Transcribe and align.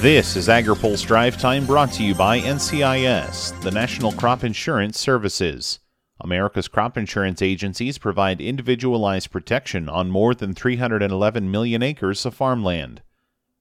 This 0.00 0.34
is 0.34 0.48
AgriPulse 0.48 1.06
Drive 1.06 1.36
Time 1.36 1.66
brought 1.66 1.92
to 1.92 2.02
you 2.02 2.14
by 2.14 2.40
NCIS, 2.40 3.60
the 3.60 3.70
National 3.70 4.12
Crop 4.12 4.44
Insurance 4.44 4.98
Services. 4.98 5.78
America's 6.18 6.68
crop 6.68 6.96
insurance 6.96 7.42
agencies 7.42 7.98
provide 7.98 8.40
individualized 8.40 9.30
protection 9.30 9.90
on 9.90 10.08
more 10.08 10.34
than 10.34 10.54
311 10.54 11.50
million 11.50 11.82
acres 11.82 12.24
of 12.24 12.34
farmland. 12.34 13.02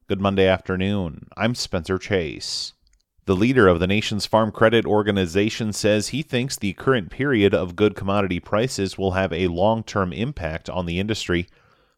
Good 0.08 0.22
Monday 0.22 0.48
afternoon. 0.48 1.28
I'm 1.36 1.56
Spencer 1.56 1.98
Chase. 1.98 2.72
The 3.26 3.36
leader 3.36 3.68
of 3.68 3.82
the 3.82 3.88
nation's 3.88 4.26
Farm 4.26 4.54
Credit 4.54 4.86
Organization 4.86 5.74
says 5.74 6.08
he 6.08 6.22
thinks 6.22 6.56
the 6.56 6.72
current 6.72 7.12
period 7.12 7.54
of 7.54 7.76
good 7.76 7.96
commodity 7.96 8.40
prices 8.40 8.98
will 8.98 9.12
have 9.12 9.34
a 9.34 9.48
long 9.48 9.84
term 9.84 10.14
impact 10.14 10.70
on 10.70 10.86
the 10.86 11.02
industry. 11.02 11.50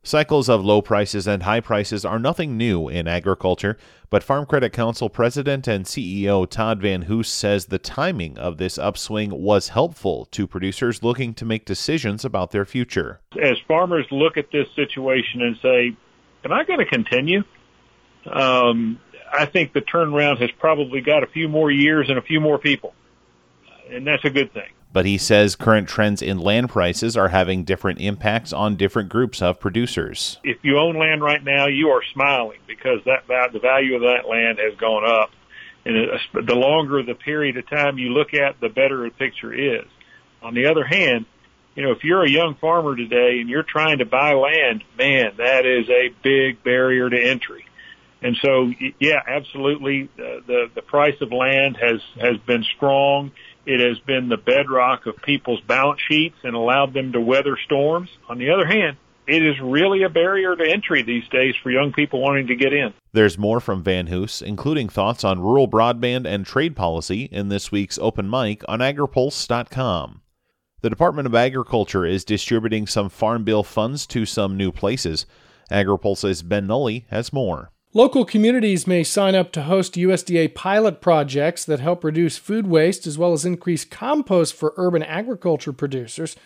Cycles 0.03 0.49
of 0.49 0.65
low 0.65 0.81
prices 0.81 1.27
and 1.27 1.43
high 1.43 1.59
prices 1.59 2.03
are 2.03 2.17
nothing 2.17 2.57
new 2.57 2.89
in 2.89 3.07
agriculture, 3.07 3.77
but 4.09 4.23
Farm 4.23 4.47
Credit 4.47 4.73
Council 4.73 5.11
President 5.11 5.67
and 5.67 5.85
CEO 5.85 6.49
Todd 6.49 6.81
Van 6.81 7.03
Hoose 7.03 7.29
says 7.29 7.67
the 7.67 7.77
timing 7.77 8.35
of 8.39 8.57
this 8.57 8.79
upswing 8.79 9.29
was 9.29 9.67
helpful 9.67 10.25
to 10.31 10.47
producers 10.47 11.03
looking 11.03 11.35
to 11.35 11.45
make 11.45 11.65
decisions 11.65 12.25
about 12.25 12.49
their 12.49 12.65
future. 12.65 13.19
As 13.39 13.59
farmers 13.67 14.07
look 14.09 14.37
at 14.37 14.51
this 14.51 14.65
situation 14.75 15.43
and 15.43 15.55
say, 15.61 15.95
Am 16.43 16.51
I 16.51 16.63
going 16.63 16.79
to 16.79 16.85
continue? 16.87 17.43
Um, 18.25 18.99
I 19.31 19.45
think 19.45 19.73
the 19.73 19.81
turnaround 19.81 20.41
has 20.41 20.49
probably 20.57 21.01
got 21.01 21.21
a 21.21 21.27
few 21.27 21.47
more 21.47 21.69
years 21.69 22.09
and 22.09 22.17
a 22.17 22.23
few 22.23 22.39
more 22.39 22.57
people, 22.57 22.95
and 23.91 24.07
that's 24.07 24.25
a 24.25 24.31
good 24.31 24.51
thing 24.51 24.71
but 24.93 25.05
he 25.05 25.17
says 25.17 25.55
current 25.55 25.87
trends 25.87 26.21
in 26.21 26.37
land 26.37 26.69
prices 26.69 27.15
are 27.15 27.29
having 27.29 27.63
different 27.63 27.99
impacts 28.01 28.51
on 28.51 28.75
different 28.75 29.09
groups 29.09 29.41
of 29.41 29.59
producers. 29.59 30.37
If 30.43 30.57
you 30.63 30.77
own 30.77 30.97
land 30.97 31.21
right 31.21 31.43
now, 31.43 31.67
you 31.67 31.89
are 31.89 32.01
smiling 32.13 32.59
because 32.67 32.99
that 33.05 33.27
the 33.27 33.59
value 33.59 33.95
of 33.95 34.01
that 34.01 34.27
land 34.29 34.59
has 34.59 34.77
gone 34.77 35.05
up, 35.05 35.31
and 35.85 35.95
the 36.45 36.55
longer 36.55 37.01
the 37.03 37.15
period 37.15 37.57
of 37.57 37.69
time 37.69 37.97
you 37.97 38.09
look 38.09 38.33
at, 38.33 38.59
the 38.59 38.69
better 38.69 39.03
the 39.03 39.11
picture 39.11 39.53
is. 39.53 39.85
On 40.43 40.53
the 40.53 40.67
other 40.67 40.83
hand, 40.83 41.25
you 41.75 41.83
know, 41.83 41.91
if 41.91 42.03
you're 42.03 42.23
a 42.23 42.29
young 42.29 42.55
farmer 42.55 42.95
today 42.95 43.39
and 43.39 43.49
you're 43.49 43.63
trying 43.63 43.99
to 43.99 44.05
buy 44.05 44.33
land, 44.33 44.83
man, 44.97 45.33
that 45.37 45.65
is 45.65 45.89
a 45.89 46.09
big 46.21 46.63
barrier 46.63 47.09
to 47.09 47.17
entry. 47.17 47.65
And 48.21 48.37
so, 48.41 48.71
yeah, 48.99 49.21
absolutely, 49.27 50.09
uh, 50.13 50.45
the 50.45 50.69
the 50.75 50.81
price 50.81 51.19
of 51.21 51.31
land 51.31 51.77
has 51.77 52.01
has 52.19 52.37
been 52.45 52.63
strong 52.75 53.31
it 53.65 53.79
has 53.79 53.99
been 53.99 54.29
the 54.29 54.37
bedrock 54.37 55.05
of 55.05 55.17
people's 55.17 55.61
balance 55.61 56.01
sheets 56.07 56.37
and 56.43 56.55
allowed 56.55 56.93
them 56.93 57.11
to 57.11 57.21
weather 57.21 57.57
storms. 57.65 58.09
On 58.27 58.39
the 58.39 58.49
other 58.49 58.65
hand, 58.65 58.97
it 59.27 59.43
is 59.43 59.59
really 59.61 60.03
a 60.03 60.09
barrier 60.09 60.55
to 60.55 60.67
entry 60.67 61.03
these 61.03 61.27
days 61.29 61.53
for 61.61 61.69
young 61.69 61.93
people 61.93 62.21
wanting 62.21 62.47
to 62.47 62.55
get 62.55 62.73
in. 62.73 62.93
There's 63.13 63.37
more 63.37 63.59
from 63.59 63.83
Van 63.83 64.07
Hoose, 64.07 64.41
including 64.41 64.89
thoughts 64.89 65.23
on 65.23 65.39
rural 65.39 65.67
broadband 65.67 66.25
and 66.25 66.45
trade 66.45 66.75
policy 66.75 67.25
in 67.25 67.49
this 67.49 67.71
week's 67.71 67.99
open 67.99 68.29
mic 68.29 68.63
on 68.67 68.79
agripulse.com. 68.79 70.21
The 70.81 70.89
Department 70.89 71.27
of 71.27 71.35
Agriculture 71.35 72.05
is 72.05 72.25
distributing 72.25 72.87
some 72.87 73.09
Farm 73.09 73.43
Bill 73.43 73.61
funds 73.61 74.07
to 74.07 74.25
some 74.25 74.57
new 74.57 74.71
places. 74.71 75.27
AgriPulse's 75.69 76.41
Ben 76.41 76.65
Nuelle 76.65 77.01
has 77.09 77.31
more. 77.31 77.69
Local 77.93 78.23
communities 78.23 78.87
may 78.87 79.03
sign 79.03 79.35
up 79.35 79.51
to 79.51 79.63
host 79.63 79.95
USDA 79.95 80.55
pilot 80.55 81.01
projects 81.01 81.65
that 81.65 81.81
help 81.81 82.05
reduce 82.05 82.37
food 82.37 82.65
waste 82.65 83.05
as 83.05 83.17
well 83.17 83.33
as 83.33 83.43
increase 83.43 83.83
compost 83.83 84.53
for 84.53 84.73
urban 84.77 85.03
agriculture 85.03 85.73
producers. 85.73 86.37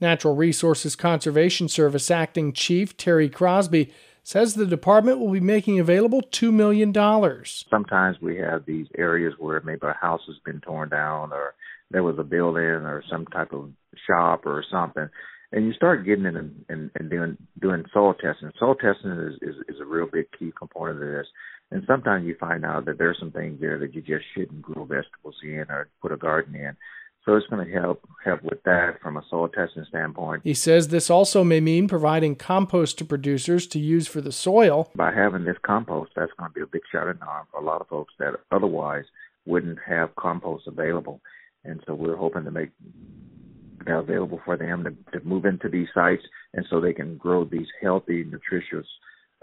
Natural 0.00 0.34
Resources 0.34 0.96
Conservation 0.96 1.68
Service 1.68 2.10
Acting 2.10 2.54
Chief 2.54 2.96
Terry 2.96 3.28
Cosby 3.28 3.92
says 4.22 4.54
the 4.54 4.64
department 4.64 5.18
will 5.18 5.30
be 5.30 5.40
making 5.40 5.78
available 5.78 6.22
$2 6.22 6.50
million. 6.50 6.94
Sometimes 7.68 8.16
we 8.22 8.38
have 8.38 8.64
these 8.64 8.86
areas 8.96 9.34
where 9.38 9.60
maybe 9.60 9.86
a 9.86 9.92
house 9.92 10.22
has 10.26 10.36
been 10.42 10.62
torn 10.62 10.88
down 10.88 11.34
or 11.34 11.52
there 11.90 12.02
was 12.02 12.18
a 12.18 12.24
building 12.24 12.62
or 12.62 13.04
some 13.10 13.26
type 13.26 13.52
of 13.52 13.70
shop 14.06 14.46
or 14.46 14.64
something 14.70 15.10
and 15.54 15.66
you 15.66 15.72
start 15.72 16.04
getting 16.04 16.26
in 16.26 16.36
and, 16.36 16.64
and, 16.68 16.90
and 16.98 17.08
doing 17.08 17.38
doing 17.60 17.84
soil 17.92 18.12
testing. 18.12 18.50
Soil 18.58 18.74
testing 18.74 19.12
is, 19.12 19.34
is 19.40 19.54
is 19.68 19.80
a 19.80 19.84
real 19.84 20.08
big 20.12 20.26
key 20.36 20.52
component 20.58 21.00
of 21.00 21.08
this. 21.08 21.26
And 21.70 21.84
sometimes 21.86 22.26
you 22.26 22.36
find 22.38 22.64
out 22.64 22.84
that 22.86 22.98
there's 22.98 23.18
some 23.18 23.30
things 23.30 23.60
there 23.60 23.78
that 23.78 23.94
you 23.94 24.02
just 24.02 24.24
shouldn't 24.34 24.60
grow 24.60 24.84
vegetables 24.84 25.36
in 25.42 25.64
or 25.70 25.88
put 26.02 26.12
a 26.12 26.16
garden 26.16 26.54
in. 26.56 26.76
So 27.24 27.36
it's 27.36 27.46
going 27.46 27.66
to 27.66 27.72
help 27.72 28.00
help 28.24 28.42
with 28.42 28.62
that 28.64 29.00
from 29.00 29.16
a 29.16 29.22
soil 29.30 29.48
testing 29.48 29.86
standpoint. 29.88 30.42
He 30.44 30.54
says 30.54 30.88
this 30.88 31.08
also 31.08 31.44
may 31.44 31.60
mean 31.60 31.86
providing 31.86 32.34
compost 32.34 32.98
to 32.98 33.04
producers 33.04 33.66
to 33.68 33.78
use 33.78 34.08
for 34.08 34.20
the 34.20 34.32
soil. 34.32 34.90
By 34.96 35.12
having 35.14 35.44
this 35.44 35.56
compost, 35.64 36.10
that's 36.16 36.32
going 36.36 36.50
to 36.50 36.54
be 36.54 36.62
a 36.62 36.66
big 36.66 36.82
shot 36.90 37.08
in 37.08 37.18
the 37.18 37.26
arm 37.26 37.46
for 37.52 37.60
a 37.60 37.64
lot 37.64 37.80
of 37.80 37.86
folks 37.86 38.12
that 38.18 38.34
otherwise 38.50 39.04
wouldn't 39.46 39.78
have 39.86 40.16
compost 40.16 40.66
available. 40.66 41.20
And 41.64 41.80
so 41.86 41.94
we're 41.94 42.16
hoping 42.16 42.44
to 42.44 42.50
make 42.50 42.70
available 43.88 44.40
for 44.44 44.56
them 44.56 44.84
to, 44.84 45.18
to 45.18 45.24
move 45.24 45.44
into 45.44 45.68
these 45.68 45.88
sites, 45.94 46.22
and 46.52 46.64
so 46.68 46.80
they 46.80 46.92
can 46.92 47.16
grow 47.16 47.44
these 47.44 47.68
healthy, 47.80 48.24
nutritious 48.24 48.86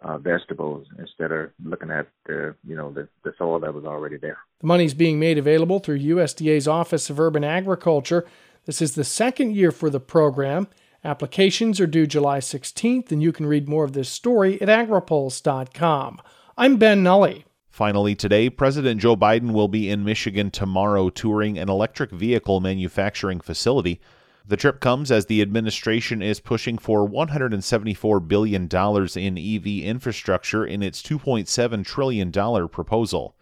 uh, 0.04 0.18
vegetables 0.18 0.88
instead 0.98 1.32
of 1.32 1.52
looking 1.64 1.92
at 1.92 2.08
the 2.26 2.56
you 2.66 2.76
know 2.76 2.92
the, 2.92 3.08
the 3.24 3.34
soil 3.38 3.60
that 3.60 3.74
was 3.74 3.86
already 3.86 4.18
there. 4.18 4.38
The 4.60 4.68
money 4.68 4.86
is 4.86 4.94
being 4.94 5.20
made 5.20 5.38
available 5.38 5.80
through 5.80 6.00
USDA's 6.00 6.68
Office 6.68 7.10
of 7.10 7.20
Urban 7.20 7.44
Agriculture. 7.44 8.26
This 8.66 8.82
is 8.82 8.96
the 8.96 9.04
second 9.04 9.56
year 9.56 9.72
for 9.72 9.90
the 9.90 10.00
program. 10.00 10.68
Applications 11.04 11.80
are 11.80 11.88
due 11.88 12.06
July 12.06 12.40
16th, 12.40 13.12
and 13.12 13.24
you 13.24 13.32
can 13.32 13.48
read 13.48 13.68
more 13.68 13.84
of 13.84 13.94
this 13.94 14.10
story 14.10 14.62
at 14.62 14.68
agripulse.com. 14.68 16.22
I'm 16.58 16.78
Ben 16.78 17.02
Nuelle. 17.02 17.44
Finally, 17.70 18.14
today, 18.16 18.50
President 18.50 19.02
Joe 19.02 19.16
Biden 19.16 19.52
will 19.52 19.68
be 19.68 19.90
in 19.90 20.04
Michigan 20.04 20.52
tomorrow 20.52 21.10
touring 21.10 21.58
an 21.58 21.70
electric 21.70 22.12
vehicle 22.12 22.60
manufacturing 22.60 23.40
facility. 23.40 24.00
The 24.46 24.58
trip 24.58 24.80
comes 24.80 25.12
as 25.12 25.28
the 25.28 25.42
administration 25.42 26.22
is 26.22 26.40
pushing 26.40 26.78
for 26.78 27.08
$174 27.08 28.28
billion 28.28 28.68
in 28.68 29.38
EV 29.38 29.86
infrastructure 29.86 30.66
in 30.66 30.82
its 30.82 31.02
$2.7 31.04 31.86
trillion 31.86 32.32
proposal. 32.68 33.36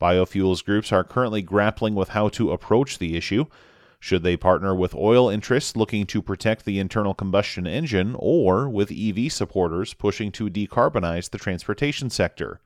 Biofuels 0.00 0.64
groups 0.64 0.92
are 0.92 1.04
currently 1.04 1.42
grappling 1.42 1.94
with 1.94 2.10
how 2.10 2.28
to 2.30 2.52
approach 2.52 2.98
the 2.98 3.16
issue. 3.16 3.44
Should 4.00 4.22
they 4.22 4.36
partner 4.36 4.74
with 4.74 4.94
oil 4.94 5.28
interests 5.30 5.76
looking 5.76 6.04
to 6.06 6.20
protect 6.20 6.64
the 6.64 6.78
internal 6.78 7.14
combustion 7.14 7.66
engine, 7.66 8.16
or 8.18 8.68
with 8.68 8.92
EV 8.92 9.32
supporters 9.32 9.94
pushing 9.94 10.30
to 10.32 10.50
decarbonize 10.50 11.30
the 11.30 11.38
transportation 11.38 12.10
sector? 12.10 12.60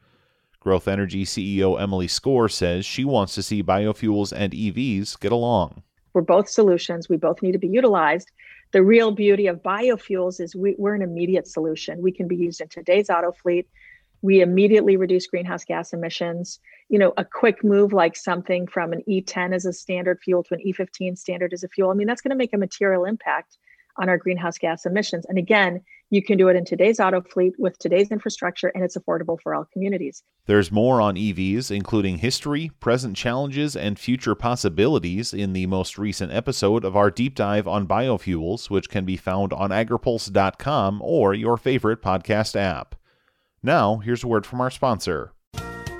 Growth 0.58 0.88
Energy 0.88 1.24
CEO 1.24 1.80
Emily 1.80 2.08
Skor 2.08 2.50
says 2.50 2.84
she 2.84 3.04
wants 3.04 3.34
to 3.34 3.42
see 3.42 3.62
biofuels 3.62 4.32
and 4.34 4.52
EVs 4.52 5.18
get 5.20 5.30
along. 5.30 5.82
We're 6.12 6.22
both 6.22 6.48
solutions. 6.48 7.08
We 7.08 7.16
both 7.16 7.42
need 7.42 7.52
to 7.52 7.58
be 7.58 7.68
utilized. 7.68 8.30
The 8.72 8.82
real 8.82 9.12
beauty 9.12 9.46
of 9.46 9.62
biofuels 9.62 10.40
is 10.40 10.54
we, 10.54 10.74
we're 10.78 10.94
an 10.94 11.02
immediate 11.02 11.46
solution. 11.46 12.02
We 12.02 12.12
can 12.12 12.28
be 12.28 12.36
used 12.36 12.60
in 12.60 12.68
today's 12.68 13.08
auto 13.10 13.32
fleet. 13.32 13.66
We 14.20 14.40
immediately 14.40 14.96
reduce 14.96 15.26
greenhouse 15.26 15.64
gas 15.64 15.92
emissions. 15.92 16.60
You 16.88 16.98
know, 16.98 17.12
a 17.16 17.24
quick 17.24 17.62
move 17.62 17.92
like 17.92 18.16
something 18.16 18.66
from 18.66 18.92
an 18.92 19.02
E10 19.08 19.54
as 19.54 19.64
a 19.64 19.72
standard 19.72 20.20
fuel 20.22 20.42
to 20.44 20.54
an 20.54 20.60
E15 20.66 21.16
standard 21.16 21.52
as 21.52 21.62
a 21.62 21.68
fuel. 21.68 21.90
I 21.90 21.94
mean, 21.94 22.06
that's 22.06 22.20
going 22.20 22.30
to 22.30 22.36
make 22.36 22.52
a 22.52 22.58
material 22.58 23.04
impact 23.04 23.58
on 23.98 24.08
our 24.08 24.18
greenhouse 24.18 24.58
gas 24.58 24.86
emissions. 24.86 25.26
And 25.28 25.38
again, 25.38 25.82
you 26.10 26.22
can 26.22 26.38
do 26.38 26.48
it 26.48 26.56
in 26.56 26.64
today's 26.64 27.00
auto 27.00 27.20
fleet 27.20 27.54
with 27.58 27.78
today's 27.78 28.10
infrastructure, 28.10 28.68
and 28.68 28.82
it's 28.82 28.96
affordable 28.96 29.38
for 29.42 29.54
all 29.54 29.66
communities. 29.72 30.22
There's 30.46 30.72
more 30.72 31.00
on 31.00 31.16
EVs, 31.16 31.70
including 31.70 32.18
history, 32.18 32.70
present 32.80 33.16
challenges, 33.16 33.76
and 33.76 33.98
future 33.98 34.34
possibilities 34.34 35.34
in 35.34 35.52
the 35.52 35.66
most 35.66 35.98
recent 35.98 36.32
episode 36.32 36.84
of 36.84 36.96
our 36.96 37.10
deep 37.10 37.34
dive 37.34 37.68
on 37.68 37.86
biofuels, 37.86 38.70
which 38.70 38.88
can 38.88 39.04
be 39.04 39.16
found 39.16 39.52
on 39.52 39.70
agripulse.com 39.70 41.02
or 41.02 41.34
your 41.34 41.58
favorite 41.58 42.00
podcast 42.00 42.56
app. 42.56 42.94
Now, 43.62 43.98
here's 43.98 44.24
a 44.24 44.28
word 44.28 44.46
from 44.46 44.60
our 44.60 44.70
sponsor. 44.70 45.32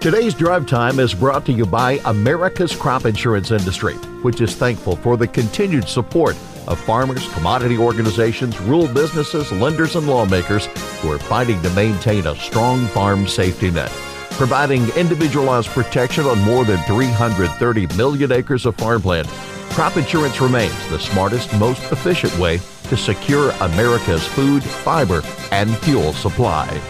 Today's 0.00 0.32
drive 0.32 0.66
time 0.66 1.00
is 1.00 1.12
brought 1.12 1.44
to 1.46 1.52
you 1.52 1.66
by 1.66 2.00
America's 2.04 2.74
crop 2.74 3.04
insurance 3.04 3.50
industry, 3.50 3.94
which 4.22 4.40
is 4.40 4.54
thankful 4.54 4.94
for 4.94 5.16
the 5.16 5.26
continued 5.26 5.88
support 5.88 6.36
of 6.68 6.78
farmers, 6.78 7.26
commodity 7.32 7.76
organizations, 7.76 8.60
rural 8.60 8.86
businesses, 8.86 9.50
lenders, 9.50 9.96
and 9.96 10.06
lawmakers 10.06 10.66
who 11.00 11.10
are 11.10 11.18
fighting 11.18 11.60
to 11.62 11.70
maintain 11.70 12.26
a 12.26 12.36
strong 12.36 12.86
farm 12.88 13.26
safety 13.26 13.70
net. 13.70 13.90
Providing 14.32 14.88
individualized 14.90 15.68
protection 15.70 16.24
on 16.26 16.38
more 16.42 16.64
than 16.64 16.78
330 16.84 17.86
million 17.96 18.30
acres 18.30 18.66
of 18.66 18.76
farmland, 18.76 19.26
crop 19.70 19.96
insurance 19.96 20.40
remains 20.40 20.88
the 20.90 20.98
smartest, 20.98 21.52
most 21.58 21.82
efficient 21.90 22.36
way 22.38 22.60
to 22.84 22.96
secure 22.96 23.50
America's 23.60 24.26
food, 24.26 24.62
fiber, 24.62 25.22
and 25.50 25.76
fuel 25.78 26.12
supply. 26.12 26.80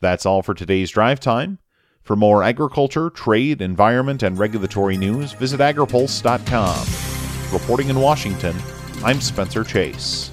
That's 0.00 0.26
all 0.26 0.42
for 0.42 0.54
today's 0.54 0.90
drive 0.90 1.20
time. 1.20 1.58
For 2.02 2.16
more 2.16 2.42
agriculture, 2.42 3.10
trade, 3.10 3.60
environment, 3.60 4.22
and 4.22 4.38
regulatory 4.38 4.96
news, 4.96 5.32
visit 5.32 5.60
agripulse.com. 5.60 6.97
Reporting 7.52 7.88
in 7.88 7.98
Washington, 7.98 8.54
I'm 9.02 9.22
Spencer 9.22 9.64
Chase. 9.64 10.30